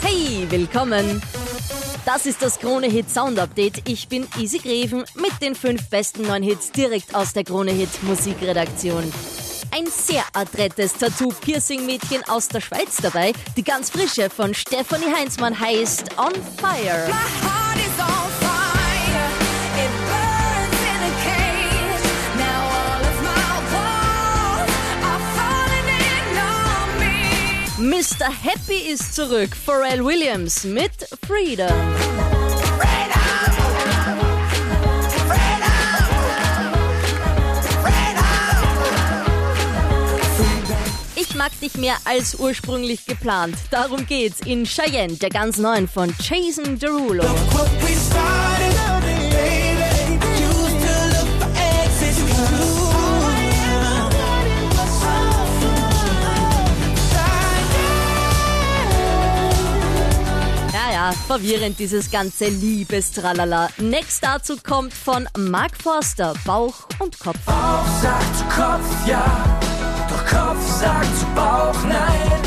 [0.00, 1.22] Hey, willkommen!
[2.04, 3.88] Das ist das Krone Hit Sound Update.
[3.88, 8.02] Ich bin Easy Greven mit den fünf besten neuen Hits direkt aus der Krone Hit
[8.02, 9.12] Musikredaktion.
[9.72, 13.32] Ein sehr adrettes Tattoo-Piercing-Mädchen aus der Schweiz dabei.
[13.56, 17.65] Die ganz frische von Stephanie Heinzmann heißt On Fire.
[27.96, 28.28] Mr.
[28.28, 29.56] Happy ist zurück.
[29.56, 30.92] Pharrell Williams mit
[31.26, 31.66] Freedom.
[41.14, 43.56] Ich mag dich mehr als ursprünglich geplant.
[43.70, 47.24] Darum geht's in Cheyenne, der ganz neuen von Jason Derulo.
[61.06, 63.68] Ja, verwirrend dieses ganze Liebestralala.
[63.78, 67.38] Next dazu kommt von Mark Forster, Bauch und Kopf.
[67.44, 69.60] Bauch sagt zu Kopf ja,
[70.08, 72.42] doch Kopf sagt zu Bauch nein.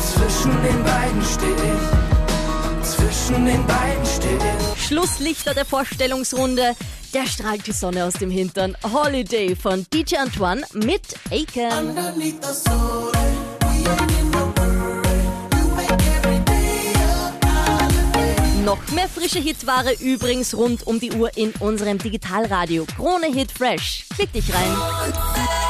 [0.00, 4.86] Zwischen den beiden stehe ich, zwischen den beiden stehe ich.
[4.86, 6.76] Schlusslichter der Vorstellungsrunde.
[7.12, 8.74] Der strahlt die Sonne aus dem Hintern.
[8.90, 11.94] Holiday von DJ Antoine mit Aiken.
[18.68, 22.84] Noch mehr frische Hitware übrigens rund um die Uhr in unserem Digitalradio.
[22.96, 24.04] Krone Hit Fresh.
[24.14, 25.67] Klick dich rein.